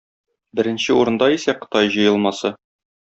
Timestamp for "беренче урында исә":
0.59-1.55